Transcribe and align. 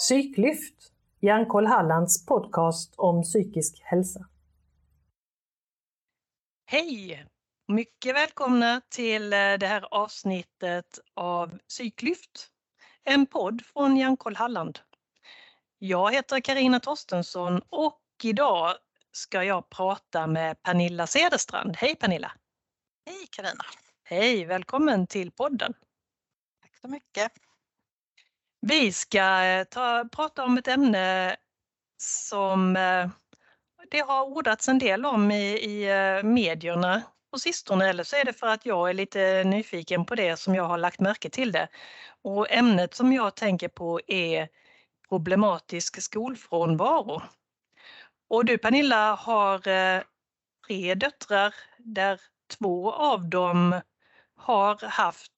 Psyklyft, 0.00 0.92
Hjärnkoll 1.20 1.66
Hallands 1.66 2.26
podcast 2.26 2.94
om 2.96 3.22
psykisk 3.22 3.80
hälsa. 3.82 4.28
Hej! 6.66 7.26
Mycket 7.68 8.14
välkomna 8.14 8.80
till 8.88 9.32
eh, 9.32 9.36
det 9.36 9.66
här 9.66 9.94
avsnittet 9.94 10.98
av 11.14 11.58
Psyklyft, 11.68 12.48
en 13.04 13.26
podd 13.26 13.62
från 13.64 13.96
Hjärnkoll 13.96 14.36
Halland. 14.36 14.78
Jag 15.78 16.12
heter 16.12 16.40
Karina 16.40 16.80
Torstensson 16.80 17.62
och 17.68 18.00
idag 18.22 18.74
ska 19.12 19.44
jag 19.44 19.70
prata 19.70 20.26
med 20.26 20.62
Pernilla 20.62 21.06
Cederstrand. 21.06 21.76
Hej 21.76 21.94
Pernilla! 21.96 22.32
Hej 23.06 23.26
Karina! 23.30 23.64
Hej, 24.04 24.44
välkommen 24.44 25.06
till 25.06 25.30
podden! 25.30 25.74
Tack 26.62 26.76
så 26.76 26.88
mycket! 26.88 27.32
Vi 28.62 28.92
ska 28.92 29.44
eh, 29.44 29.64
ta, 29.64 30.08
prata 30.12 30.44
om 30.44 30.58
ett 30.58 30.68
ämne 30.68 31.36
som 31.96 32.76
eh, 32.76 33.08
det 33.90 34.00
har 34.00 34.24
ordats 34.24 34.68
en 34.68 34.78
del 34.78 35.06
om 35.06 35.30
i, 35.30 35.44
i 35.44 35.90
eh, 35.90 36.22
medierna 36.22 37.02
på 37.32 37.38
sistone 37.38 37.88
eller 37.88 38.04
så 38.04 38.16
är 38.16 38.24
det 38.24 38.32
för 38.32 38.46
att 38.46 38.66
jag 38.66 38.90
är 38.90 38.94
lite 38.94 39.44
nyfiken 39.44 40.04
på 40.04 40.14
det 40.14 40.36
som 40.36 40.54
jag 40.54 40.64
har 40.64 40.78
lagt 40.78 41.00
märke 41.00 41.30
till 41.30 41.52
det. 41.52 41.68
Och 42.22 42.50
ämnet 42.50 42.94
som 42.94 43.12
jag 43.12 43.34
tänker 43.34 43.68
på 43.68 44.00
är 44.06 44.48
problematisk 45.08 46.02
skolfrånvaro. 46.02 47.22
Och 48.28 48.44
du 48.44 48.58
Pernilla 48.58 49.14
har 49.14 49.58
tre 50.66 50.94
döttrar 50.94 51.54
där 51.78 52.20
två 52.58 52.92
av 52.92 53.28
dem 53.28 53.80
har 54.36 54.86
haft 54.86 55.32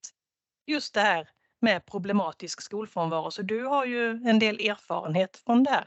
just 0.66 0.94
det 0.94 1.00
här 1.00 1.28
med 1.62 1.86
problematisk 1.86 2.60
skolfrånvaro. 2.62 3.30
Så 3.30 3.42
du 3.42 3.64
har 3.64 3.84
ju 3.84 4.10
en 4.10 4.38
del 4.38 4.60
erfarenhet 4.60 5.42
från 5.46 5.62
det. 5.62 5.84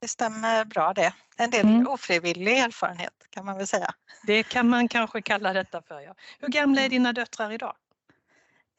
Det 0.00 0.08
stämmer 0.08 0.64
bra 0.64 0.92
det. 0.92 1.12
En 1.36 1.50
del 1.50 1.66
mm. 1.66 1.88
ofrivillig 1.88 2.58
erfarenhet 2.58 3.12
kan 3.30 3.44
man 3.44 3.56
väl 3.56 3.66
säga. 3.66 3.94
Det 4.26 4.42
kan 4.42 4.68
man 4.68 4.88
kanske 4.88 5.22
kalla 5.22 5.52
detta 5.52 5.82
för 5.82 6.00
ja. 6.00 6.14
Hur 6.40 6.48
gamla 6.48 6.80
är 6.80 6.88
dina 6.88 7.12
döttrar 7.12 7.52
idag? 7.52 7.74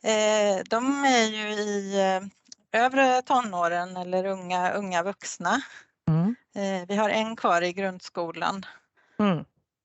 Eh, 0.03 0.63
de 0.69 1.05
är 1.05 1.23
ju 1.23 1.49
i 1.49 1.99
eh, 1.99 2.81
övre 2.83 3.21
tonåren 3.21 3.97
eller 3.97 4.25
unga, 4.25 4.71
unga 4.71 5.03
vuxna. 5.03 5.61
Mm. 6.07 6.35
Eh, 6.55 6.87
vi 6.87 6.95
har 6.95 7.09
en 7.09 7.35
kvar 7.35 7.61
i 7.61 7.73
grundskolan. 7.73 8.65
Mm. 9.19 9.37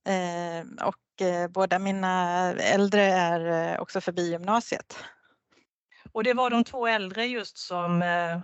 Eh, 0.05 0.87
och 0.87 1.23
eh, 1.27 1.49
båda 1.49 1.79
mina 1.79 2.39
äldre 2.53 3.03
är 3.03 3.73
eh, 3.73 3.81
också 3.81 4.01
förbi 4.01 4.31
gymnasiet. 4.31 4.97
Och 6.13 6.25
det 6.25 6.35
var 6.35 6.51
de 6.51 6.65
två 6.65 6.87
äldre 6.87 7.27
just 7.27 7.59
som, 7.59 8.03
eh, 8.03 8.41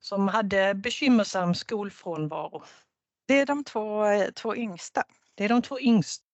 som 0.00 0.28
hade 0.28 0.74
bekymmersam 0.74 1.54
skolfrånvaro. 1.54 2.62
Det 3.26 3.40
är 3.40 3.46
de 3.46 3.64
två, 3.64 4.04
två 4.34 4.56
yngsta. 4.56 5.04
Det 5.34 5.44
är 5.44 5.48
de 5.48 5.62
två 5.62 5.80
yngsta. 5.80 6.24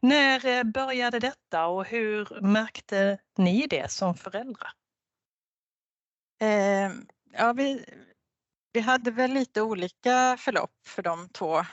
När 0.00 0.46
eh, 0.46 0.64
började 0.64 1.18
detta 1.18 1.66
och 1.66 1.86
hur 1.86 2.40
märkte 2.40 3.18
ni 3.38 3.66
det 3.66 3.90
som 3.90 4.14
föräldrar? 4.14 4.72
Eh, 6.40 6.90
ja, 7.32 7.52
vi, 7.52 7.84
vi 8.72 8.80
hade 8.80 9.10
väl 9.10 9.32
lite 9.32 9.62
olika 9.62 10.36
förlopp 10.40 10.86
för 10.86 11.02
de 11.02 11.28
två, 11.28 11.64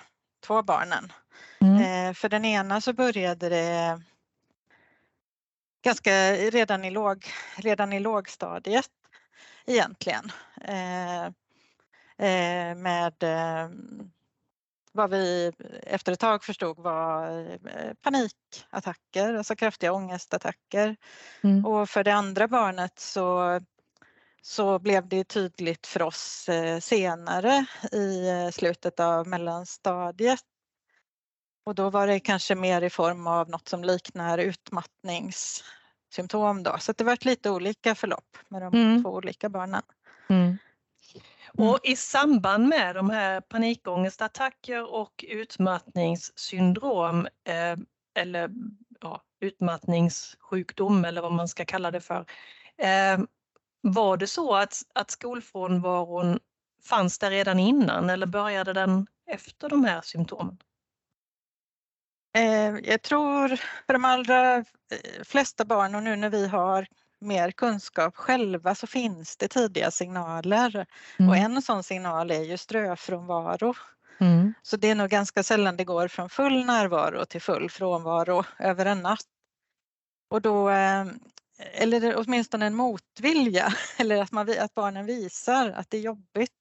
två 0.45 0.63
barnen. 0.63 1.13
Mm. 1.61 1.75
Eh, 1.81 2.13
för 2.13 2.29
den 2.29 2.45
ena 2.45 2.81
så 2.81 2.93
började 2.93 3.49
det 3.49 4.01
ganska 5.81 6.33
redan 6.33 6.85
i, 6.85 6.91
låg, 6.91 7.25
redan 7.55 7.93
i 7.93 7.99
lågstadiet 7.99 8.89
egentligen. 9.65 10.31
Eh, 10.61 11.25
eh, 12.27 12.75
med 12.75 13.23
eh, 13.23 13.69
vad 14.91 15.09
vi 15.09 15.51
efter 15.83 16.11
ett 16.11 16.19
tag 16.19 16.43
förstod 16.43 16.79
var 16.79 17.39
eh, 17.51 17.93
panikattacker, 18.01 19.33
alltså 19.33 19.55
kraftiga 19.55 19.93
ångestattacker. 19.93 20.95
Mm. 21.43 21.65
Och 21.65 21.89
för 21.89 22.03
det 22.03 22.13
andra 22.13 22.47
barnet 22.47 22.99
så, 22.99 23.59
så 24.41 24.79
blev 24.79 25.07
det 25.07 25.23
tydligt 25.23 25.87
för 25.87 26.01
oss 26.01 26.49
eh, 26.49 26.79
senare 26.79 27.65
i 27.91 28.29
eh, 28.29 28.49
slutet 28.49 28.99
av 28.99 29.27
mellanstadiet 29.27 30.43
och 31.69 31.75
då 31.75 31.89
var 31.89 32.07
det 32.07 32.19
kanske 32.19 32.55
mer 32.55 32.81
i 32.81 32.89
form 32.89 33.27
av 33.27 33.49
något 33.49 33.67
som 33.67 33.83
liknar 33.83 34.37
utmattningssymptom 34.37 36.63
då. 36.63 36.77
Så 36.79 36.91
det 36.91 37.03
var 37.03 37.25
lite 37.25 37.49
olika 37.49 37.95
förlopp 37.95 38.37
med 38.47 38.61
de 38.61 38.73
mm. 38.73 39.03
två 39.03 39.09
olika 39.09 39.49
barnen. 39.49 39.81
Mm. 40.29 40.41
mm. 40.41 40.57
Och 41.57 41.79
i 41.83 41.95
samband 41.95 42.67
med 42.67 42.95
de 42.95 43.09
här 43.09 43.41
panikångestattacker 43.41 44.93
och 44.93 45.25
utmattningssyndrom 45.27 47.25
eh, 47.25 47.75
eller 48.19 48.49
ja, 49.01 49.21
utmattningssjukdom 49.39 51.05
eller 51.05 51.21
vad 51.21 51.33
man 51.33 51.47
ska 51.47 51.65
kalla 51.65 51.91
det 51.91 52.01
för. 52.01 52.25
Eh, 52.77 53.19
var 53.81 54.17
det 54.17 54.27
så 54.27 54.55
att, 54.55 54.81
att 54.93 55.11
skolfrånvaron 55.11 56.39
fanns 56.83 57.19
där 57.19 57.31
redan 57.31 57.59
innan 57.59 58.09
eller 58.09 58.27
började 58.27 58.73
den 58.73 59.07
efter 59.31 59.69
de 59.69 59.83
här 59.83 60.01
symptomen? 60.01 60.57
Eh, 62.39 62.75
jag 62.83 63.01
tror 63.01 63.47
för 63.85 63.93
de 63.93 64.05
allra 64.05 64.55
eh, 64.55 64.63
flesta 65.23 65.65
barn 65.65 65.95
och 65.95 66.03
nu 66.03 66.15
när 66.15 66.29
vi 66.29 66.47
har 66.47 66.87
mer 67.21 67.51
kunskap 67.51 68.15
själva 68.15 68.75
så 68.75 68.87
finns 68.87 69.37
det 69.37 69.47
tidiga 69.47 69.91
signaler 69.91 70.85
mm. 71.19 71.29
och 71.29 71.37
en 71.37 71.61
sån 71.61 71.83
signal 71.83 72.31
är 72.31 72.43
ju 72.43 72.57
ströfrånvaro. 72.57 73.73
Mm. 74.19 74.53
Så 74.61 74.77
det 74.77 74.89
är 74.89 74.95
nog 74.95 75.09
ganska 75.09 75.43
sällan 75.43 75.77
det 75.77 75.83
går 75.83 76.07
från 76.07 76.29
full 76.29 76.65
närvaro 76.65 77.25
till 77.25 77.41
full 77.41 77.69
frånvaro 77.69 78.43
över 78.59 78.85
en 78.85 79.01
natt. 79.01 79.25
Och 80.29 80.41
då, 80.41 80.69
eh, 80.69 81.05
eller 81.73 82.15
åtminstone 82.17 82.65
en 82.65 82.75
motvilja, 82.75 83.73
eller 83.97 84.21
att, 84.21 84.31
man, 84.31 84.49
att 84.59 84.73
barnen 84.73 85.05
visar 85.05 85.69
att 85.69 85.89
det 85.89 85.97
är 85.97 86.01
jobbigt 86.01 86.51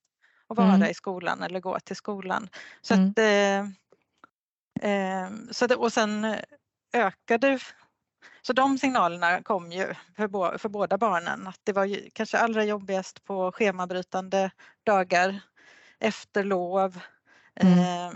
att 0.48 0.56
vara 0.56 0.74
mm. 0.74 0.90
i 0.90 0.94
skolan 0.94 1.42
eller 1.42 1.60
gå 1.60 1.80
till 1.80 1.96
skolan. 1.96 2.48
Så 2.82 2.94
mm. 2.94 3.10
att 3.10 3.18
så 5.50 5.66
det, 5.66 5.76
och 5.76 5.92
sen 5.92 6.36
ökade 6.92 7.58
så 8.42 8.52
de 8.52 8.78
signalerna 8.78 9.42
kom 9.42 9.72
ju 9.72 9.94
för, 10.16 10.28
bo, 10.28 10.58
för 10.58 10.68
båda 10.68 10.98
barnen 10.98 11.46
att 11.46 11.60
det 11.64 11.72
var 11.72 11.84
ju 11.84 12.10
kanske 12.12 12.38
allra 12.38 12.64
jobbigast 12.64 13.24
på 13.24 13.52
schemabrytande 13.52 14.50
dagar 14.84 15.40
efter 15.98 16.44
lov. 16.44 17.00
Mm. 17.54 17.78
Eh, 17.78 18.12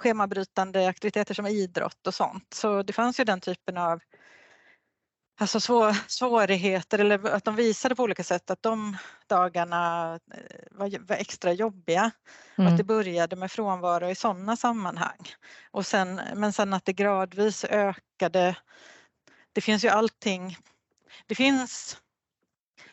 schemabrytande 0.00 0.88
aktiviteter 0.88 1.34
som 1.34 1.46
idrott 1.46 2.06
och 2.06 2.14
sånt. 2.14 2.54
Så 2.54 2.82
det 2.82 2.92
fanns 2.92 3.20
ju 3.20 3.24
den 3.24 3.40
typen 3.40 3.76
av 3.76 4.00
alltså 5.40 5.60
svår, 5.60 5.96
svårigheter 6.08 6.98
eller 6.98 7.26
att 7.26 7.44
de 7.44 7.56
visade 7.56 7.94
på 7.94 8.02
olika 8.02 8.24
sätt 8.24 8.50
att 8.50 8.62
de 8.62 8.96
dagarna 9.26 10.14
eh, 10.34 10.40
var, 10.70 11.06
var 11.08 11.16
extra 11.16 11.52
jobbiga. 11.52 12.00
Mm. 12.00 12.12
Att 12.56 12.58
mm. 12.58 12.76
det 12.76 12.84
började 12.84 13.36
med 13.36 13.52
frånvaro 13.52 14.10
i 14.10 14.14
sådana 14.14 14.56
sammanhang. 14.56 15.28
Och 15.70 15.86
sen, 15.86 16.20
men 16.34 16.52
sen 16.52 16.72
att 16.72 16.84
det 16.84 16.92
gradvis 16.92 17.64
ökade. 17.64 18.56
Det 19.52 19.60
finns 19.60 19.84
ju 19.84 19.88
allting. 19.88 20.56
Det 21.26 21.34
finns, 21.34 21.96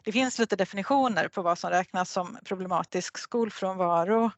det 0.04 0.12
finns 0.12 0.40
lite 0.40 0.56
definitioner 0.56 1.28
på 1.28 1.42
vad 1.42 1.58
som 1.60 1.70
räknas 1.70 2.12
som 2.12 2.38
problematisk 2.46 3.18
skolfrånvaro. 3.18 4.32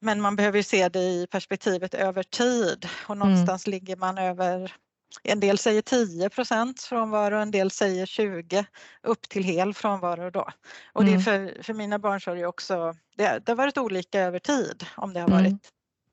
Men 0.00 0.20
man 0.20 0.36
behöver 0.36 0.62
se 0.62 0.88
det 0.88 1.00
i 1.00 1.26
perspektivet 1.30 1.94
över 1.94 2.22
tid 2.22 2.88
och 3.06 3.16
mm. 3.16 3.28
någonstans 3.28 3.66
mm. 3.66 3.70
ligger 3.72 3.96
man 3.96 4.18
över 4.18 4.76
en 5.22 5.40
del 5.40 5.58
säger 5.58 5.82
10% 5.82 6.88
frånvaro, 6.88 7.36
en 7.36 7.50
del 7.50 7.70
säger 7.70 8.06
20 8.06 8.64
upp 9.02 9.28
till 9.28 9.44
hel 9.44 9.74
frånvaro 9.74 10.30
då. 10.30 10.48
Och 10.92 11.04
det 11.04 11.10
är 11.10 11.12
mm. 11.12 11.54
för, 11.54 11.62
för 11.62 11.74
mina 11.74 11.98
barn 11.98 12.20
så 12.20 12.30
har 12.30 12.36
det 12.36 12.46
också, 12.46 12.94
det, 13.16 13.42
det 13.46 13.52
har 13.52 13.56
varit 13.56 13.78
olika 13.78 14.20
över 14.20 14.38
tid 14.38 14.86
om 14.96 15.12
det 15.12 15.20
har 15.20 15.28
varit 15.28 15.46
mm. 15.46 15.58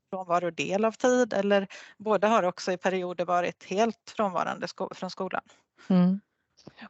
frånvaro 0.09 0.51
del 0.51 0.85
av 0.85 0.91
tid 0.91 1.33
eller 1.33 1.67
båda 1.97 2.27
har 2.27 2.43
också 2.43 2.71
i 2.71 2.77
perioder 2.77 3.25
varit 3.25 3.63
helt 3.63 4.13
frånvarande 4.17 4.67
sko 4.67 4.89
från 4.95 5.09
skolan. 5.09 5.43
Mm. 5.89 6.19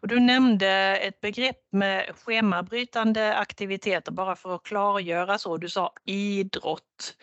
Och 0.02 0.08
du 0.08 0.20
nämnde 0.20 0.98
ett 0.98 1.22
begrepp 1.22 1.62
med 1.72 2.12
schemabrytande 2.16 3.36
aktiviteter 3.36 4.12
bara 4.12 4.36
för 4.36 4.56
att 4.56 4.64
klargöra 4.64 5.38
så. 5.38 5.58
Du 5.58 5.70
sa 5.70 5.94
idrott. 6.06 7.16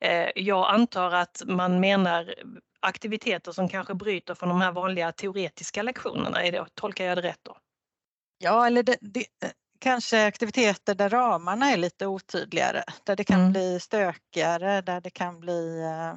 Eh, 0.00 0.28
jag 0.34 0.74
antar 0.74 1.10
att 1.10 1.42
man 1.46 1.80
menar 1.80 2.34
aktiviteter 2.84 3.52
som 3.52 3.68
kanske 3.68 3.94
bryter 3.94 4.34
från 4.34 4.48
de 4.48 4.60
här 4.60 4.72
vanliga 4.72 5.12
teoretiska 5.12 5.82
lektionerna. 5.82 6.42
Är 6.42 6.52
det, 6.52 6.66
tolkar 6.74 7.04
jag 7.04 7.18
det 7.18 7.22
rätt 7.22 7.40
då? 7.42 7.56
Ja, 8.38 8.66
eller 8.66 8.82
det, 8.82 8.96
det, 9.00 9.26
kanske 9.80 10.26
aktiviteter 10.26 10.94
där 10.94 11.08
ramarna 11.08 11.70
är 11.70 11.76
lite 11.76 12.06
otydligare, 12.06 12.84
där 13.04 13.16
det 13.16 13.24
kan 13.24 13.40
mm. 13.40 13.52
bli 13.52 13.80
stökigare, 13.80 14.80
där 14.80 15.00
det 15.00 15.10
kan 15.10 15.40
bli 15.40 15.82
eh, 15.82 16.14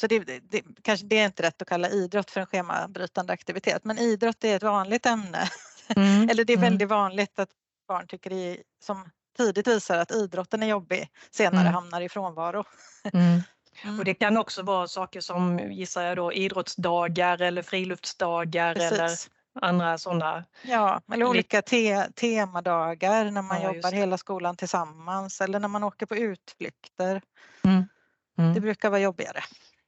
så 0.00 0.06
det, 0.06 0.24
det, 0.24 0.62
kanske 0.82 1.06
det 1.06 1.18
är 1.18 1.26
inte 1.26 1.42
rätt 1.42 1.62
att 1.62 1.68
kalla 1.68 1.88
idrott 1.88 2.30
för 2.30 2.40
en 2.40 2.46
schemabrytande 2.46 3.32
aktivitet, 3.32 3.84
men 3.84 3.98
idrott 3.98 4.44
är 4.44 4.56
ett 4.56 4.62
vanligt 4.62 5.06
ämne. 5.06 5.48
Mm. 5.96 6.28
Eller 6.30 6.44
det 6.44 6.52
är 6.52 6.56
mm. 6.56 6.70
väldigt 6.70 6.88
vanligt 6.88 7.38
att 7.38 7.48
barn 7.88 8.06
tycker 8.06 8.32
är, 8.32 8.56
som 8.84 9.10
tidigt 9.36 9.66
visar 9.66 9.98
att 9.98 10.10
idrotten 10.10 10.62
är 10.62 10.66
jobbig 10.66 11.08
senare 11.30 11.60
Mm. 11.60 11.74
hamnar 11.74 12.00
i 12.00 12.08
frånvaro. 12.08 12.64
Mm. 13.12 13.42
Mm. 13.82 13.98
Och 13.98 14.04
det 14.04 14.14
kan 14.14 14.36
också 14.36 14.62
vara 14.62 14.86
saker 14.88 15.20
som, 15.20 15.58
gissar 15.58 16.02
jag 16.02 16.16
då, 16.16 16.32
idrottsdagar 16.32 17.42
eller 17.42 17.62
friluftsdagar 17.62 18.74
eller 18.74 18.98
Precis. 18.98 19.30
andra 19.60 19.98
sådana. 19.98 20.44
Ja, 20.62 21.00
eller 21.12 21.26
olika 21.26 21.62
te 21.62 22.06
temadagar 22.12 23.30
när 23.30 23.42
man 23.42 23.62
Ja, 23.62 23.74
jobbar 23.74 23.92
hela 23.92 24.18
skolan 24.18 24.56
tillsammans 24.56 25.40
eller 25.40 25.58
när 25.60 25.68
man 25.68 25.84
åker 25.84 26.06
på 26.06 26.16
utflykter. 26.16 27.22
Mm. 27.64 28.54
Det 28.54 28.60
brukar 28.60 28.90
vara 28.90 29.00
jobbigare 29.00 29.40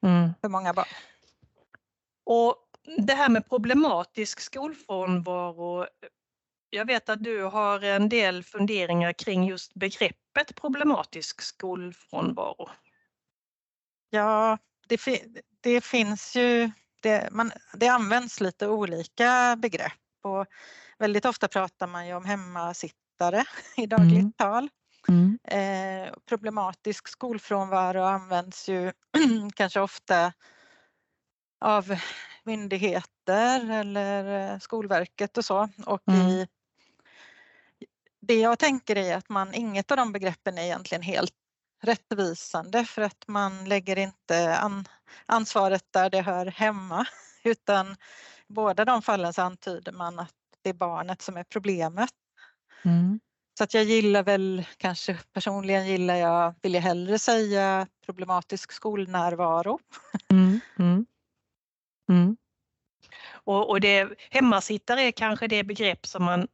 Mm. 0.02 0.30
för 0.40 0.48
många 0.48 0.72
barn. 0.74 0.86
Och 2.26 2.56
det 3.06 3.14
här 3.14 3.28
med 3.28 3.48
problematisk 3.48 4.40
skolfrånvaro. 4.40 5.86
Jag 6.70 6.84
vet 6.84 7.08
att 7.08 7.24
du 7.24 7.42
har 7.42 7.84
en 7.84 8.08
del 8.08 8.44
funderingar 8.44 9.12
kring 9.12 9.44
just 9.44 9.74
begreppet 9.74 10.54
problematisk 10.60 11.42
skolfrånvaro. 11.42 12.68
Ja, 14.10 14.58
det, 14.88 15.00
det 15.60 15.80
finns 15.84 16.36
ju, 16.36 16.70
det, 17.02 17.28
man, 17.32 17.52
det 17.74 17.88
används 17.88 18.40
lite 18.40 18.68
olika 18.68 19.56
begrepp 19.58 19.92
och 20.22 20.46
väldigt 20.98 21.24
ofta 21.24 21.48
pratar 21.48 21.86
man 21.86 22.06
ju 22.06 22.14
om 22.14 22.24
hemmasittare 22.24 23.44
i 23.76 23.86
dagligt 23.86 24.12
Mm. 24.18 24.32
tal. 24.36 24.68
Eh, 25.48 26.14
problematisk 26.28 27.08
skolfrånvaro 27.08 28.02
används 28.02 28.68
ju 28.68 28.92
kanske 29.54 29.80
ofta 29.80 30.32
av 31.60 31.96
myndigheter 32.44 33.70
eller 33.70 34.52
eh, 34.52 34.58
Skolverket 34.58 35.38
och 35.38 35.44
så. 35.44 35.68
Och 35.86 36.02
Mm. 36.08 36.28
i, 36.28 36.46
det 38.20 38.40
jag 38.40 38.58
tänker 38.58 38.96
är 38.96 39.16
att 39.16 39.28
man, 39.28 39.54
inget 39.54 39.90
av 39.90 39.96
de 39.96 40.12
begreppen 40.12 40.58
är 40.58 40.62
egentligen 40.62 41.02
helt 41.02 41.34
rättvisande 41.82 42.84
för 42.84 43.02
att 43.02 43.24
man 43.26 43.64
lägger 43.64 43.98
inte 43.98 44.56
an, 44.56 44.88
ansvaret 45.26 45.84
där 45.90 46.10
det 46.10 46.20
hör 46.20 46.46
hemma 46.46 47.06
utan 47.44 47.92
i 48.48 48.52
båda 48.52 48.84
de 48.84 49.02
fallen 49.02 49.32
så 49.32 49.42
antyder 49.42 49.92
man 49.92 50.18
att 50.18 50.34
det 50.62 50.70
är 50.70 50.74
barnet 50.74 51.22
som 51.22 51.36
är 51.36 51.44
problemet. 51.44 52.10
Så 53.58 53.64
att 53.64 53.74
jag 53.74 53.84
gillar 53.84 54.22
väl, 54.22 54.64
kanske 54.76 55.18
personligen 55.32 55.86
gillar 55.86 56.16
jag, 56.16 56.54
vill 56.62 56.74
jag 56.74 56.82
hellre 56.82 57.18
säga 57.18 57.86
problematisk 58.06 58.72
skolnärvaro. 58.72 59.78
Och, 63.28 63.70
och 63.70 63.80
det, 63.80 64.08
hemmasittare 64.30 65.02
är 65.02 65.10
kanske 65.10 65.46
det 65.46 65.64
begrepp 65.64 66.06
som 66.06 66.24
man 66.24 66.48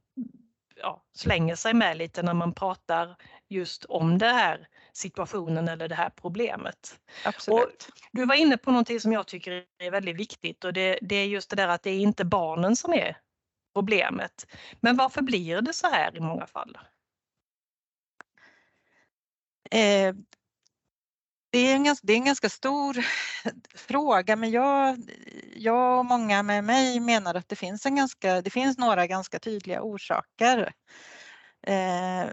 ja, 0.76 1.02
slänger 1.14 1.56
sig 1.56 1.74
med 1.74 1.96
lite 1.96 2.22
när 2.22 2.34
man 2.34 2.54
pratar 2.54 3.16
just 3.48 3.84
om 3.84 4.18
det 4.18 4.28
här 4.28 4.68
situationen 4.92 5.68
eller 5.68 5.88
det 5.88 5.94
här 5.94 6.10
problemet. 6.10 6.98
Absolut. 7.24 7.88
Du 8.12 8.26
var 8.26 8.34
inne 8.34 8.56
på 8.56 8.70
någonting 8.70 9.00
som 9.00 9.12
jag 9.12 9.26
tycker 9.26 9.64
är 9.78 9.90
väldigt 9.90 10.16
viktigt 10.16 10.64
och 10.64 10.72
det, 10.72 10.98
det 11.02 11.16
är 11.16 11.26
just 11.26 11.50
det 11.50 11.56
där 11.56 11.68
att 11.68 11.82
det 11.82 11.90
är 11.90 11.98
inte 11.98 12.24
barnen 12.24 12.76
som 12.76 12.92
är 12.92 13.16
problemet. 13.74 14.46
Men 14.80 14.96
varför 14.96 15.22
blir 15.22 15.60
det 15.60 15.72
så 15.72 15.86
här 15.86 16.16
i 16.16 16.20
många 16.20 16.46
fall? 16.46 16.78
Eh, 19.70 20.14
det, 21.50 21.58
är 21.58 21.74
en 21.74 21.84
ganska, 21.84 22.06
det 22.06 22.12
är 22.12 22.16
en 22.16 22.24
ganska 22.24 22.48
stor 22.48 22.96
fråga 23.74 24.36
men 24.36 24.50
jag, 24.50 24.96
jag 25.56 25.98
och 25.98 26.04
många 26.04 26.42
med 26.42 26.64
mig 26.64 27.00
menar 27.00 27.34
att 27.34 27.48
det 27.48 27.56
finns, 27.56 27.86
en 27.86 27.96
ganska, 27.96 28.42
det 28.42 28.50
finns 28.50 28.78
några 28.78 29.06
ganska 29.06 29.38
tydliga 29.38 29.82
orsaker. 29.82 30.72
Eh, 31.66 32.26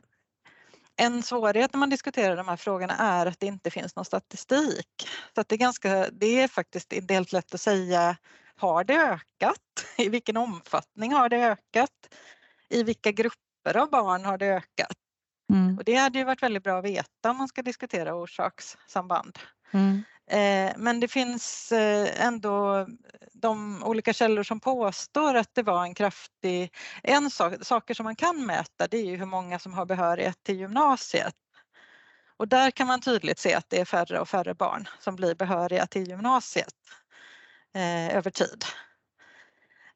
en 1.00 1.24
svårighet 1.24 1.74
när 1.74 1.80
man 1.80 1.90
diskuterar 1.90 2.36
de 2.36 2.48
här 2.48 2.56
frågorna 2.56 2.98
är 2.98 3.26
att 3.26 3.40
det 3.40 3.46
inte 3.46 3.72
finns 3.72 3.96
någon 3.96 4.06
statistik. 4.06 5.10
Så 5.36 5.42
att 5.42 5.50
det, 5.50 5.56
är 5.56 5.58
ganska, 5.58 6.10
det 6.12 6.42
är 6.42 6.48
faktiskt 6.48 6.94
inte 6.94 7.14
helt 7.14 7.32
lätt 7.32 7.54
att 7.54 7.62
säga, 7.62 8.18
har 8.56 8.84
det 8.84 8.94
ökat? 8.94 9.60
I 9.98 10.10
vilken 10.10 10.38
omfattning 10.38 11.14
har 11.14 11.30
det 11.30 11.38
ökat? 11.38 11.90
I 12.70 12.84
vilka 12.84 13.12
grupper 13.12 13.78
av 13.78 13.90
barn 13.90 14.26
har 14.26 14.38
det 14.38 14.48
ökat? 14.48 14.98
Och 15.78 15.84
det 15.84 15.96
hade 15.96 16.20
ju 16.20 16.26
varit 16.26 16.44
väldigt 16.44 16.64
bra 16.64 16.80
att 16.80 16.86
veta 16.86 17.32
om 17.32 17.38
man 17.38 17.48
ska 17.48 17.62
diskutera 17.62 18.16
orsakssamband. 18.16 19.40
Eh, 19.74 19.80
Men 20.78 21.00
det 21.00 21.08
finns 21.08 21.72
eh, 21.72 22.26
ändå 22.26 22.88
de 23.34 23.84
olika 23.84 24.14
källor 24.14 24.44
som 24.44 24.60
påstår 24.60 25.36
att 25.36 25.50
det 25.56 25.64
var 25.64 25.84
en 25.84 25.94
kraftig... 25.94 26.74
En 27.04 27.32
sak, 27.32 27.54
saker 27.62 27.94
som 27.94 28.04
man 28.04 28.16
kan 28.16 28.46
mäta 28.46 28.88
det 28.88 28.98
är 28.98 29.06
ju 29.06 29.16
hur 29.18 29.26
många 29.26 29.60
som 29.60 29.74
har 29.74 29.86
behörighet 29.86 30.44
till 30.44 30.60
gymnasiet. 30.60 31.34
Och 32.38 32.48
där 32.48 32.72
kan 32.72 32.88
man 32.88 33.02
tydligt 33.02 33.40
se 33.40 33.54
att 33.54 33.66
det 33.70 33.80
är 33.80 33.86
färre 33.86 34.20
och 34.20 34.30
färre 34.30 34.54
barn 34.54 34.88
som 35.00 35.16
blir 35.16 35.36
behöriga 35.36 35.88
till 35.88 36.08
gymnasiet 36.08 36.74
eh, 37.76 38.16
över 38.18 38.32
tid. 38.32 38.66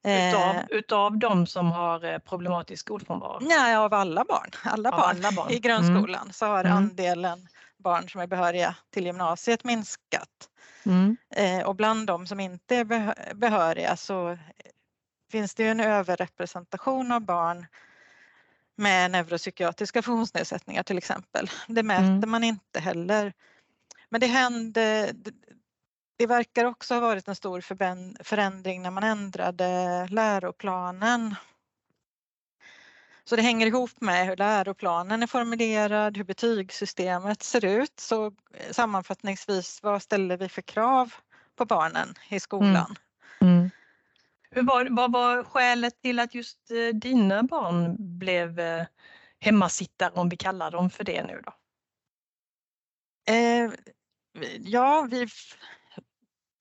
Utav, 0.06 0.56
Eh, 0.56 0.64
utav 0.70 1.18
de 1.18 1.48
som 1.48 1.72
har 1.72 2.06
eh, 2.06 2.18
problematisk 2.20 2.86
skolfrånvaro? 2.86 3.38
Nej, 3.42 3.76
av 3.76 3.94
alla 3.94 4.26
barn. 4.26 4.50
Alla 4.64 4.90
Av 4.92 5.00
barn, 5.00 5.10
alla 5.10 5.32
barn. 5.32 5.52
i 5.52 5.60
grundskolan 5.60 6.34
så 6.34 6.46
har 6.46 6.64
Mm. 6.64 6.78
andelen 6.78 7.48
barn 7.84 8.10
som 8.10 8.22
är 8.22 8.28
behöriga 8.28 8.76
till 8.90 9.06
gymnasiet 9.06 9.64
minskat. 9.64 10.50
Eh, 11.36 11.66
och 11.68 11.76
bland 11.76 12.08
de 12.08 12.28
som 12.28 12.40
inte 12.40 12.76
är 12.76 12.84
beh- 12.86 13.34
behöriga 13.34 13.96
så 13.98 14.38
finns 15.32 15.56
det 15.56 15.64
ju 15.64 15.70
en 15.70 15.80
överrepresentation 15.80 17.12
av 17.12 17.22
barn 17.22 17.66
med 18.76 19.12
neuropsykiatriska 19.12 20.02
funktionsnedsättningar 20.02 20.84
till 20.84 20.98
exempel. 20.98 21.50
Det 21.68 21.84
mäter 21.84 22.04
Mm. 22.04 22.30
man 22.30 22.44
inte 22.44 22.80
heller. 22.80 23.34
Men 24.10 24.22
det 24.22 24.28
hände, 24.28 25.12
det, 25.14 25.32
det 26.18 26.28
verkar 26.28 26.66
också 26.66 26.94
ha 26.94 27.02
varit 27.02 27.28
en 27.28 27.36
stor 27.36 27.62
förändring 28.24 28.82
när 28.82 28.92
man 28.92 29.04
ändrade 29.04 29.68
läroplanen. 30.10 31.36
Så 33.26 33.36
det 33.36 33.42
hänger 33.42 33.68
ihop 33.68 33.92
med 34.02 34.28
hur 34.28 34.36
läroplanen 34.36 35.24
är 35.24 35.28
formulerad, 35.28 36.18
hur 36.18 36.24
betygssystemet 36.24 37.44
ser 37.44 37.66
ut. 37.66 38.00
Så 38.00 38.26
eh, 38.26 38.72
sammanfattningsvis, 38.72 39.84
vad 39.84 40.02
ställer 40.02 40.38
vi 40.38 40.50
för 40.50 40.62
krav 40.62 41.14
på 41.56 41.66
barnen 41.66 42.14
i 42.30 42.40
skolan? 42.40 42.96
Hur 44.50 44.64
var, 44.64 44.88
vad 44.90 45.12
var 45.12 45.44
skälet 45.44 46.02
till 46.02 46.20
att 46.20 46.36
just 46.36 46.72
eh, 46.72 46.96
dina 46.96 47.44
barn 47.44 47.96
blev 48.20 48.60
eh, 48.60 48.86
hemmasittare, 49.40 50.12
om 50.16 50.30
vi 50.30 50.38
kallar 50.38 50.72
dem 50.72 50.90
för 50.90 51.04
det 51.04 51.24
nu 51.24 51.42
då? 51.46 51.54
Eh, 53.34 53.72
ja, 54.60 55.08
vi, 55.12 55.28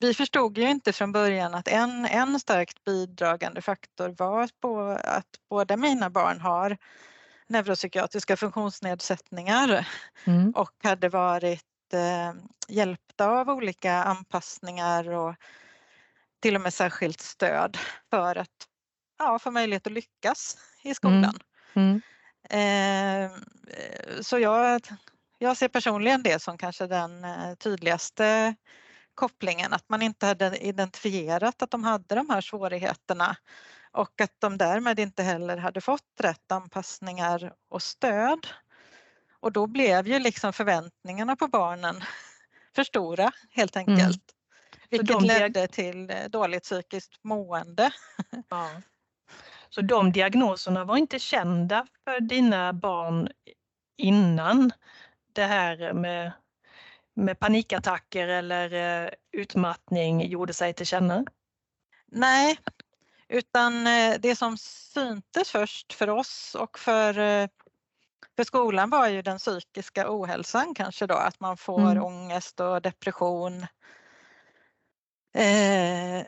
vi 0.02 0.14
förstod 0.14 0.58
ju 0.58 0.70
inte 0.70 0.92
från 0.92 1.12
början 1.12 1.54
att 1.54 1.68
en, 1.68 2.06
en 2.06 2.40
starkt 2.40 2.84
bidragande 2.84 3.62
faktor 3.62 4.14
var 4.18 4.42
att, 4.42 4.64
att 5.04 5.26
båda 5.50 5.76
mina 5.76 6.10
barn 6.10 6.40
har 6.40 6.76
neuropsykiatriska 7.46 8.36
funktionsnedsättningar 8.36 9.88
och 10.54 10.72
hade 10.82 11.08
varit 11.08 11.64
eh, 11.92 12.32
hjälpta 12.68 13.28
av 13.28 13.50
olika 13.50 13.92
anpassningar 13.92 15.10
och 15.10 15.34
till 16.40 16.54
och 16.54 16.60
med 16.60 16.74
särskilt 16.74 17.20
stöd 17.20 17.78
för 18.10 18.36
att 18.36 18.48
ja, 19.18 19.38
få 19.38 19.50
möjlighet 19.50 19.86
att 19.86 19.92
lyckas 19.92 20.56
i 20.82 20.94
skolan. 20.94 21.38
Eh, 22.50 23.30
så 24.20 24.38
jag, 24.38 24.80
jag 25.38 25.56
ser 25.56 25.68
personligen 25.68 26.22
det 26.22 26.42
som 26.42 26.58
kanske 26.58 26.86
den 26.86 27.24
eh, 27.24 27.54
tydligaste 27.54 28.54
kopplingen, 29.14 29.72
att 29.72 29.88
man 29.88 30.02
inte 30.02 30.26
hade 30.26 30.58
identifierat 30.58 31.62
att 31.62 31.70
de 31.70 31.84
hade 31.84 32.14
de 32.14 32.30
här 32.30 32.40
svårigheterna 32.40 33.36
och 33.92 34.20
att 34.20 34.40
de 34.40 34.58
därmed 34.58 34.98
inte 35.00 35.22
heller 35.22 35.56
hade 35.56 35.80
fått 35.80 36.20
rätt 36.20 36.52
anpassningar 36.52 37.52
och 37.68 37.82
stöd. 37.82 38.46
Och 39.40 39.52
då 39.52 39.66
blev 39.66 40.08
ju 40.08 40.18
liksom 40.18 40.52
förväntningarna 40.52 41.36
på 41.36 41.48
barnen 41.48 42.00
för 42.74 42.84
stora 42.84 43.32
helt 43.50 43.76
Mm. 43.76 43.88
enkelt. 43.88 44.22
Vilket 44.90 45.08
de 45.08 45.24
ledde 45.24 45.68
till 45.68 46.10
eh, 46.10 46.16
dåligt 46.28 46.62
psykiskt 46.62 47.24
mående. 47.24 47.90
Ja. 48.48 48.70
Så 49.68 49.80
de 49.80 50.12
diagnoserna 50.12 50.84
var 50.84 50.96
inte 50.96 51.18
kända 51.18 51.86
för 52.04 52.20
dina 52.20 52.72
barn 52.72 53.28
innan 53.96 54.72
det 55.32 55.44
här 55.44 55.92
med, 55.92 56.32
med 57.14 57.38
panikattacker 57.38 58.28
eller 58.28 58.72
eh, 59.04 59.10
utmattning 59.32 60.26
gjorde 60.26 60.52
sig 60.52 60.74
till 60.74 60.86
känna? 60.86 61.24
Nej, 62.06 62.58
utan 63.28 63.86
eh, 63.86 64.14
det 64.20 64.36
som 64.36 64.56
syntes 64.58 65.50
först 65.50 65.92
för 65.92 66.10
oss 66.10 66.56
och 66.58 66.78
för, 66.78 67.18
eh, 67.18 67.48
för 68.36 68.44
skolan 68.44 68.90
var 68.90 69.08
ju 69.08 69.22
den 69.22 69.38
psykiska 69.38 70.04
ohälsan 70.08 70.74
kanske 70.74 71.06
då, 71.06 71.14
att 71.14 71.40
man 71.40 71.56
får 71.56 71.90
Mm. 71.90 72.04
ångest 72.04 72.60
och 72.60 72.82
depression. 72.82 73.66
Eh, 75.34 76.26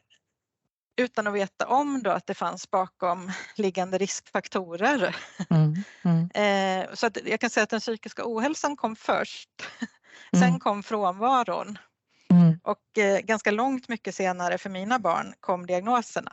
utan 0.97 1.27
att 1.27 1.35
veta 1.35 1.67
om 1.67 2.03
då 2.03 2.11
att 2.11 2.27
det 2.27 2.35
fanns 2.35 2.71
bakomliggande 2.71 3.99
riskfaktorer. 3.99 5.17
Mm. 5.51 5.75
Mm. 6.05 6.31
Eh, 6.35 6.95
så 6.95 7.07
att 7.07 7.19
jag 7.25 7.41
kan 7.41 7.51
säga 7.51 7.65
att 7.65 7.71
den 7.71 7.81
psykiska 7.81 8.23
ohälsan 8.27 8.77
kom 8.77 8.97
först. 8.97 9.49
Sen 10.35 10.49
Mm. 10.49 10.61
kom 10.61 10.83
frånvaron 10.83 11.79
Mm. 12.31 12.61
och 12.63 12.99
eh, 12.99 13.21
ganska 13.21 13.51
långt 13.51 13.89
mycket 13.89 14.15
senare 14.15 14.59
för 14.59 14.71
mina 14.71 14.99
barn 14.99 15.35
kom 15.41 15.67
diagnoserna. 15.67 16.33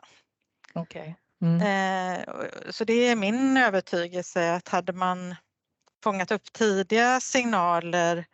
Okej. 0.74 1.16
Mm. 1.42 1.62
Eh, 1.62 2.26
så 2.70 2.84
det 2.84 2.94
är 2.94 3.16
min 3.16 3.58
övertygelse 3.58 4.54
att 4.54 4.68
hade 4.70 4.94
man 4.94 5.36
fångat 6.04 6.32
upp 6.32 6.54
tidiga 6.54 7.20
signaler 7.20 8.26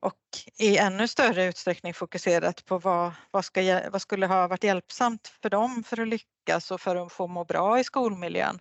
och 0.00 0.20
i 0.58 0.76
ännu 0.78 1.08
större 1.08 1.44
utsträckning 1.44 1.94
fokuserat 1.94 2.64
på 2.64 2.78
vad, 2.78 3.12
vad, 3.30 3.44
ska, 3.44 3.80
vad 3.90 4.02
skulle 4.02 4.26
ha 4.26 4.48
varit 4.48 4.64
hjälpsamt 4.64 5.28
för 5.42 5.50
dem 5.50 5.84
för 5.84 6.00
att 6.00 6.08
lyckas 6.08 6.70
och 6.70 6.80
för 6.80 6.96
att 6.96 7.12
få 7.12 7.26
må 7.26 7.44
bra 7.44 7.80
i 7.80 7.84
skolmiljön 7.84 8.58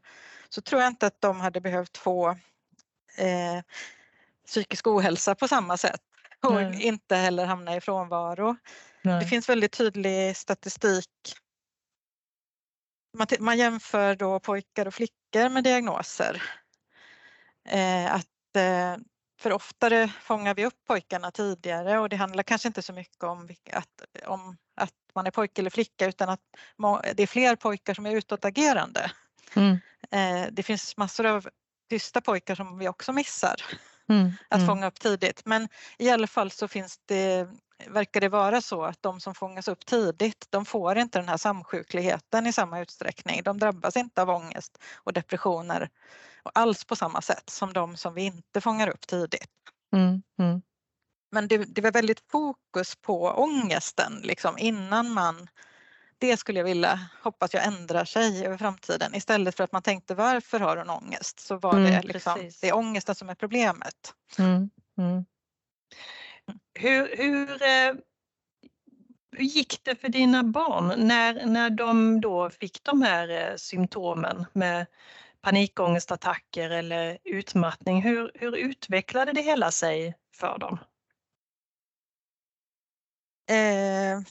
så 0.50 0.62
tror 0.62 0.82
jag 0.82 0.90
inte 0.90 1.08
att 1.08 1.22
de 1.22 1.40
hade 1.40 1.62
behövt 1.62 1.98
få 1.98 2.30
eh, 3.18 3.62
psykisk 4.46 4.88
ohälsa 4.88 5.36
på 5.36 5.48
samma 5.48 5.78
sätt 5.78 6.02
och 6.46 6.54
Nej. 6.54 6.84
inte 6.84 7.16
heller 7.16 7.46
hamna 7.46 7.76
i 7.76 7.82
frånvaro. 7.82 8.56
Det 9.04 9.10
Nej. 9.10 9.28
finns 9.28 9.50
väldigt 9.50 9.72
tydlig 9.72 10.38
statistik. 10.38 11.10
Man, 13.18 13.28
man 13.40 13.58
jämför 13.58 14.16
då 14.16 14.40
pojkar 14.40 14.86
och 14.86 14.94
flickor 14.94 15.50
med 15.50 15.64
diagnoser. 15.64 16.44
Eh, 17.70 18.16
att, 18.16 18.56
eh, 18.58 18.96
för 19.40 19.52
oftare 19.52 20.08
fångar 20.08 20.56
vi 20.56 20.66
upp 20.66 20.86
pojkarna 20.88 21.32
tidigare 21.32 22.00
och 22.00 22.10
det 22.10 22.16
handlar 22.16 22.44
kanske 22.44 22.68
inte 22.68 22.82
så 22.82 22.94
mycket 22.94 23.24
om, 23.24 23.50
att, 23.72 24.26
om 24.26 24.58
att 24.76 24.94
man 25.16 25.28
är 25.28 25.32
pojke 25.32 25.62
eller 25.62 25.70
flicka 25.70 26.06
utan 26.06 26.30
att 26.30 26.42
det 27.16 27.24
är 27.24 27.28
fler 27.28 27.56
pojkar 27.56 27.94
som 27.94 28.06
är 28.06 28.16
utåtagerande. 28.16 29.12
Mm. 29.56 29.80
Eh, 30.12 30.48
det 30.52 30.64
finns 30.64 30.98
massor 30.98 31.26
av 31.26 31.50
tysta 31.90 32.22
pojkar 32.22 32.56
som 32.56 32.78
vi 32.78 32.88
också 32.88 33.14
missar 33.14 33.56
Mm. 34.10 34.32
att 34.50 34.58
Mm. 34.58 34.68
fånga 34.68 34.88
upp 34.88 35.00
tidigt. 35.00 35.42
Men 35.46 35.70
i 35.98 36.10
alla 36.10 36.28
fall 36.28 36.52
så 36.52 36.68
finns 36.68 37.00
det, 37.06 37.48
verkar 37.88 38.22
det 38.22 38.30
vara 38.30 38.62
så 38.62 38.84
att 38.84 39.02
de 39.02 39.20
som 39.20 39.36
fångas 39.36 39.68
upp 39.68 39.86
tidigt, 39.86 40.48
de 40.50 40.66
får 40.66 40.98
inte 40.98 41.20
den 41.20 41.30
här 41.30 41.38
samsjukligheten 41.38 42.48
i 42.48 42.54
samma 42.54 42.80
utsträckning. 42.82 43.44
De 43.44 43.60
drabbas 43.60 43.96
inte 43.98 44.22
av 44.22 44.30
ångest 44.30 44.78
och 44.96 45.14
depressioner 45.14 45.90
och 46.44 46.52
alls 46.54 46.86
på 46.86 46.96
samma 46.96 47.22
sätt 47.22 47.50
som 47.50 47.74
de 47.74 47.98
som 47.98 48.14
vi 48.14 48.22
inte 48.22 48.62
fångar 48.62 48.88
upp 48.90 49.08
tidigt. 49.08 49.50
Mm. 49.96 50.24
Mm. 50.40 50.62
Men 51.32 51.48
det, 51.48 51.58
det 51.58 51.82
var 51.82 51.92
väldigt 51.92 52.22
fokus 52.32 52.96
på 52.96 53.28
ångesten 53.30 54.20
liksom, 54.24 54.58
innan 54.58 55.12
man 55.14 55.48
det 56.26 56.38
skulle 56.38 56.60
jag 56.60 56.66
vilja, 56.66 57.00
hoppas 57.24 57.54
jag 57.54 57.66
ändrar 57.66 58.06
sig 58.06 58.46
över 58.46 58.58
framtiden. 58.58 59.16
Istället 59.16 59.56
för 59.56 59.64
att 59.64 59.72
man 59.72 59.82
tänkte 59.82 60.16
varför 60.16 60.60
har 60.60 60.78
hon 60.78 60.90
ångest? 60.90 61.40
Så 61.40 61.58
var 61.58 61.74
Mm, 61.74 61.92
det 61.92 62.02
liksom, 62.02 62.34
precis. 62.34 62.60
det 62.60 62.70
är 62.70 62.76
ångesten 62.76 63.16
som 63.16 63.30
är 63.30 63.36
problemet. 63.36 64.14
Mm. 64.40 64.70
Mm. 64.98 65.26
Hur, 66.80 67.18
hur, 67.18 67.64
eh, 67.64 67.94
hur 69.32 69.46
gick 69.46 69.84
det 69.84 69.96
för 69.96 70.10
dina 70.10 70.44
barn 70.44 71.08
när, 71.08 71.46
när 71.46 71.70
de 71.70 72.22
då 72.22 72.50
fick 72.50 72.84
de 72.84 73.02
här 73.02 73.30
eh, 73.30 73.56
symptomen 73.56 74.46
med 74.54 74.86
panikångestattacker 75.42 76.70
eller 76.70 77.18
utmattning? 77.24 78.02
Hur, 78.02 78.32
hur 78.36 78.56
utvecklade 78.56 79.32
det 79.32 79.42
hela 79.42 79.72
sig 79.72 80.16
för 80.34 80.58
dem? 80.58 80.78
Eh, 83.50 84.22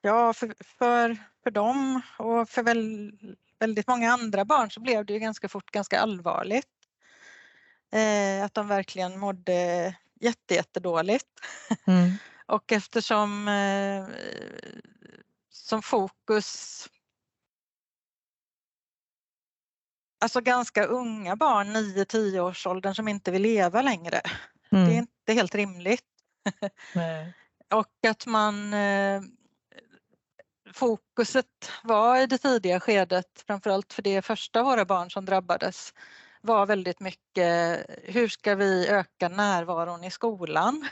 ja, 0.00 0.32
för, 0.32 0.64
för, 0.64 1.16
för 1.44 1.50
dem 1.50 2.00
och 2.18 2.48
för 2.48 2.62
väl, 2.62 3.12
väldigt 3.58 3.86
många 3.88 4.12
andra 4.12 4.44
barn 4.44 4.70
så 4.70 4.80
blev 4.80 5.06
det 5.06 5.12
ju 5.12 5.18
ganska 5.18 5.48
fort 5.48 5.70
ganska 5.70 6.00
allvarligt. 6.00 6.68
Eh, 7.92 8.44
att 8.44 8.54
de 8.54 8.68
verkligen 8.68 9.18
mådde 9.18 9.94
jätte, 10.20 10.54
jättedåligt. 10.54 11.26
Mm. 11.86 12.10
Och 12.46 12.72
eftersom 12.72 13.48
eh, 13.48 14.06
som 15.50 15.82
fokus 15.82 16.84
Alltså 20.20 20.40
ganska 20.40 20.84
unga 20.84 21.36
barn, 21.36 21.76
9-10 21.76 22.38
års 22.40 22.66
åldern 22.66 22.94
som 22.94 23.08
inte 23.08 23.30
vill 23.30 23.42
leva 23.42 23.82
längre. 23.82 24.20
Det 24.70 24.76
är 24.76 24.84
Mm. 24.84 24.90
inte 24.98 25.32
helt 25.32 25.54
rimligt. 25.54 26.04
Och 27.74 28.10
att 28.10 28.26
man 28.26 28.74
eh, 28.74 29.20
fokuset 30.74 31.70
var 31.82 32.16
i 32.16 32.26
det 32.26 32.38
tidiga 32.38 32.80
skedet, 32.80 33.44
framförallt 33.46 33.92
för 33.92 34.02
det 34.02 34.22
första 34.22 34.62
våra 34.62 34.84
barn 34.84 35.10
som 35.10 35.24
drabbades, 35.24 35.94
var 36.40 36.66
väldigt 36.66 37.00
mycket 37.00 37.80
hur 38.02 38.28
ska 38.28 38.54
vi 38.54 38.88
öka 38.88 39.28
närvaron 39.28 40.04
i 40.04 40.10
skolan 40.10 40.88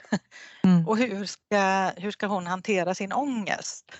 Mm. 0.64 0.88
och 0.88 0.98
hur 0.98 1.24
ska, 1.26 1.92
hur 1.96 2.10
ska 2.10 2.26
hon 2.26 2.46
hantera 2.46 2.94
sin 2.94 3.12
ångest? 3.12 3.92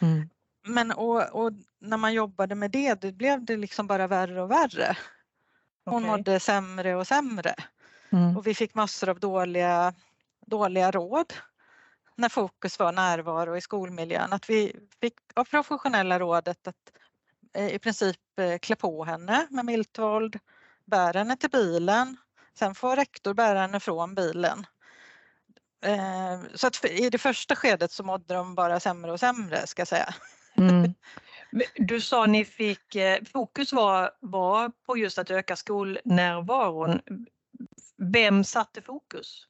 Mm. 0.00 0.28
Men 0.66 0.92
och, 0.92 1.44
och 1.44 1.52
när 1.80 1.96
man 1.96 2.14
jobbade 2.14 2.54
med 2.54 2.70
det, 2.70 3.00
det 3.00 3.12
blev 3.12 3.44
det 3.44 3.56
liksom 3.56 3.86
bara 3.86 4.06
värre 4.06 4.42
och 4.42 4.50
värre. 4.50 4.96
Hon 5.84 6.04
Okej. 6.04 6.10
mådde 6.10 6.40
sämre 6.40 6.96
och 6.96 7.06
sämre. 7.06 7.54
Mm. 8.12 8.36
Och 8.36 8.46
vi 8.46 8.54
fick 8.54 8.74
massor 8.74 9.08
av 9.08 9.20
dåliga, 9.20 9.94
dåliga 10.46 10.90
råd 10.90 11.32
när 12.18 12.28
fokus 12.28 12.78
var 12.78 12.92
närvaro 12.92 13.56
i 13.56 13.60
skolmiljön. 13.60 14.32
Att 14.32 14.50
vi 14.50 14.76
fick 15.00 15.14
av 15.34 15.44
professionella 15.44 16.18
rådet 16.18 16.68
att 16.68 16.92
eh, 17.54 17.74
i 17.74 17.78
princip 17.78 18.16
eh, 18.40 18.58
klä 18.58 18.76
på 18.76 19.04
henne 19.04 19.46
med 19.50 19.64
miltvåld, 19.64 20.38
bära 20.84 21.18
henne 21.18 21.36
till 21.36 21.50
bilen, 21.50 22.16
sen 22.58 22.74
får 22.74 22.96
rektor 22.96 23.34
bära 23.34 23.60
henne 23.60 23.80
från 23.80 24.14
bilen. 24.14 24.66
Eh, 25.84 26.40
Så 26.54 26.66
att 26.66 26.84
i 26.84 27.10
det 27.10 27.18
första 27.18 27.56
skedet 27.56 27.92
så 27.92 28.04
mådde 28.04 28.34
de 28.34 28.54
bara 28.54 28.80
sämre 28.80 29.12
och 29.12 29.20
sämre 29.20 29.66
ska 29.66 29.80
jag 29.80 29.88
säga. 29.88 30.14
Mm. 30.56 30.94
Du 31.76 32.00
sa 32.00 32.26
ni 32.26 32.44
fick, 32.44 32.96
fokus 33.32 33.72
var, 33.72 34.10
var 34.20 34.72
på 34.86 34.96
just 34.96 35.18
att 35.18 35.30
öka 35.30 35.56
skolnärvaron. 35.56 37.00
Vem 37.96 38.44
satte 38.44 38.82
fokus? 38.82 39.46